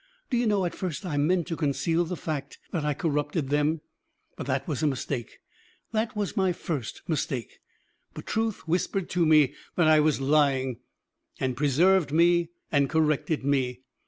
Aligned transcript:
Do 0.31 0.37
you 0.37 0.47
know, 0.47 0.65
at 0.65 0.73
first 0.73 1.05
I 1.05 1.17
meant 1.17 1.45
to 1.45 1.55
conceal 1.55 2.05
the 2.05 2.15
fact 2.17 2.57
that 2.71 2.83
I 2.83 2.95
corrupted 2.95 3.49
them, 3.49 3.81
but 4.35 4.47
that 4.47 4.67
was 4.67 4.81
a 4.81 4.87
mistake 4.87 5.37
that 5.91 6.15
was 6.15 6.35
my 6.35 6.53
first 6.53 7.03
mistake! 7.07 7.59
But 8.15 8.25
truth 8.25 8.67
whispered 8.67 9.11
to 9.11 9.27
me 9.27 9.53
that 9.75 9.87
I 9.87 9.99
was 9.99 10.19
lying, 10.19 10.79
and 11.39 11.55
preserved 11.55 12.11
me 12.11 12.49
and 12.71 12.89
corrected 12.89 13.43
me. 13.43 13.81